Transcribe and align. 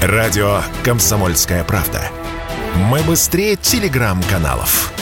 Радио 0.00 0.60
«Комсомольская 0.84 1.64
правда». 1.64 2.00
Мы 2.76 3.00
быстрее 3.00 3.56
телеграм-каналов. 3.56 4.92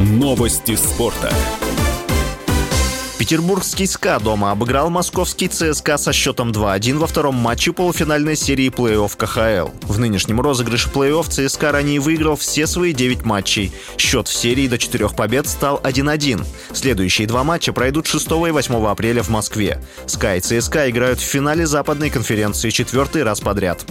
Новости 0.00 0.74
спорта. 0.74 1.30
Петербургский 3.26 3.88
СКА 3.88 4.20
дома 4.20 4.52
обыграл 4.52 4.88
московский 4.88 5.48
ЦСКА 5.48 5.98
со 5.98 6.12
счетом 6.12 6.52
2-1 6.52 6.98
во 6.98 7.08
втором 7.08 7.34
матче 7.34 7.72
полуфинальной 7.72 8.36
серии 8.36 8.68
плей-офф 8.68 9.16
КХЛ. 9.16 9.70
В 9.82 9.98
нынешнем 9.98 10.40
розыгрыше 10.40 10.90
плей-офф 10.90 11.28
ЦСКА 11.28 11.72
ранее 11.72 11.98
выиграл 11.98 12.36
все 12.36 12.68
свои 12.68 12.92
9 12.92 13.24
матчей. 13.24 13.72
Счет 13.98 14.28
в 14.28 14.32
серии 14.32 14.68
до 14.68 14.78
4 14.78 15.08
побед 15.08 15.48
стал 15.48 15.80
1-1. 15.82 16.46
Следующие 16.72 17.26
два 17.26 17.42
матча 17.42 17.72
пройдут 17.72 18.06
6 18.06 18.26
и 18.30 18.52
8 18.52 18.86
апреля 18.86 19.24
в 19.24 19.28
Москве. 19.28 19.82
СКА 20.06 20.36
и 20.36 20.40
ЦСКА 20.40 20.88
играют 20.88 21.18
в 21.18 21.24
финале 21.24 21.66
западной 21.66 22.10
конференции 22.10 22.70
четвертый 22.70 23.24
раз 23.24 23.40
подряд. 23.40 23.84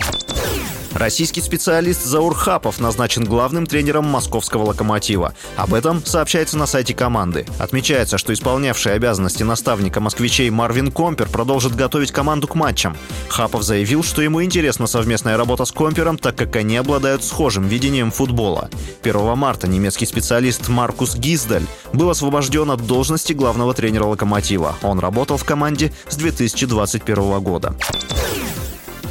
Российский 0.96 1.42
специалист 1.42 2.06
Заур 2.06 2.34
Хапов 2.34 2.80
назначен 2.80 3.26
главным 3.26 3.66
тренером 3.66 4.06
московского 4.06 4.64
«Локомотива». 4.64 5.34
Об 5.58 5.74
этом 5.74 6.04
сообщается 6.06 6.58
на 6.58 6.68
сайте 6.68 6.94
команды. 6.94 7.46
Отмечается, 7.60 8.18
что 8.18 8.32
исполнявший 8.32 8.94
обязанности 8.94 9.44
наставника 9.44 10.00
москвичей 10.00 10.50
Марвин 10.50 10.94
Компер 10.94 11.28
продолжит 11.28 11.76
готовить 11.76 12.14
команду 12.14 12.48
к 12.48 12.56
матчам. 12.56 12.96
Хапов 13.28 13.64
заявил, 13.64 14.06
что 14.06 14.22
ему 14.22 14.42
интересна 14.42 14.88
совместная 14.88 15.36
работа 15.36 15.66
с 15.66 15.74
Компером, 15.74 16.18
так 16.18 16.38
как 16.38 16.56
они 16.56 16.78
обладают 16.78 17.26
схожим 17.26 17.68
видением 17.68 18.10
футбола. 18.10 18.70
1 19.04 19.38
марта 19.38 19.68
немецкий 19.68 20.06
специалист 20.06 20.70
Маркус 20.70 21.18
Гиздаль 21.18 21.66
был 21.92 22.10
освобожден 22.10 22.72
от 22.72 22.88
должности 22.88 23.34
главного 23.34 23.74
тренера 23.74 24.06
«Локомотива». 24.06 24.78
Он 24.82 25.00
работал 25.00 25.36
в 25.36 25.44
команде 25.44 25.92
с 26.08 26.16
2021 26.16 27.42
года. 27.42 27.76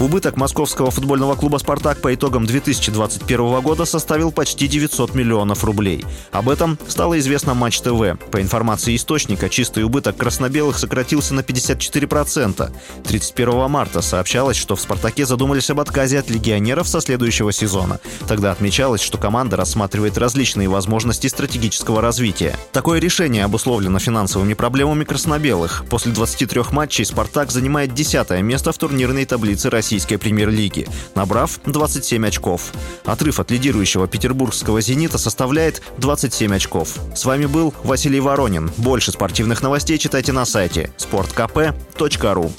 Убыток 0.00 0.36
московского 0.36 0.90
футбольного 0.90 1.36
клуба 1.36 1.58
«Спартак» 1.58 2.00
по 2.00 2.12
итогам 2.12 2.46
2021 2.46 3.60
года 3.60 3.84
составил 3.84 4.32
почти 4.32 4.66
900 4.66 5.14
миллионов 5.14 5.62
рублей. 5.62 6.04
Об 6.32 6.48
этом 6.48 6.78
стало 6.88 7.18
известно 7.20 7.54
Матч 7.54 7.80
ТВ. 7.80 8.18
По 8.32 8.40
информации 8.40 8.96
источника, 8.96 9.48
чистый 9.48 9.84
убыток 9.84 10.16
краснобелых 10.16 10.78
сократился 10.78 11.32
на 11.34 11.40
54%. 11.40 12.72
31 13.04 13.70
марта 13.70 14.02
сообщалось, 14.02 14.56
что 14.56 14.74
в 14.74 14.80
«Спартаке» 14.80 15.26
задумались 15.26 15.70
об 15.70 15.78
отказе 15.78 16.18
от 16.18 16.28
легионеров 16.28 16.88
со 16.88 17.00
следующего 17.00 17.52
сезона. 17.52 18.00
Тогда 18.26 18.50
отмечалось, 18.50 19.00
что 19.00 19.16
команда 19.16 19.56
рассматривает 19.56 20.18
различные 20.18 20.68
возможности 20.68 21.28
стратегического 21.28 22.00
развития. 22.00 22.56
Такое 22.72 22.98
решение 22.98 23.44
обусловлено 23.44 24.00
финансовыми 24.00 24.54
проблемами 24.54 25.04
краснобелых. 25.04 25.84
После 25.88 26.10
23 26.10 26.62
матчей 26.72 27.04
«Спартак» 27.04 27.52
занимает 27.52 27.94
10 27.94 28.42
место 28.42 28.72
в 28.72 28.78
турнирной 28.78 29.24
таблице 29.24 29.70
России 29.70 29.83
российской 29.84 30.16
премьер-лиги, 30.16 30.88
набрав 31.14 31.60
27 31.66 32.26
очков. 32.26 32.72
Отрыв 33.04 33.38
от 33.38 33.50
лидирующего 33.50 34.08
петербургского 34.08 34.80
«Зенита» 34.80 35.18
составляет 35.18 35.82
27 35.98 36.54
очков. 36.54 36.96
С 37.14 37.26
вами 37.26 37.44
был 37.44 37.74
Василий 37.84 38.18
Воронин. 38.18 38.70
Больше 38.78 39.12
спортивных 39.12 39.60
новостей 39.60 39.98
читайте 39.98 40.32
на 40.32 40.46
сайте 40.46 40.90
sportkp.ru 40.96 42.50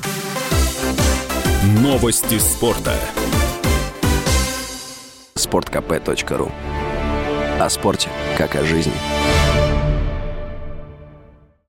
Новости 1.82 2.38
спорта. 2.38 2.94
sportkp.ru 5.36 6.52
О 7.60 7.70
спорте, 7.72 8.10
как 8.38 8.56
о 8.56 8.64
жизни. 8.64 8.94